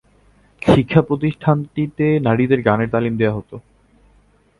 [0.61, 3.51] শিক্ষা প্রতিষ্ঠানটিতে নারীদের গানের তালিম দেওয়া হত।